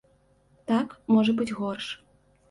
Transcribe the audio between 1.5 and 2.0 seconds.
горш.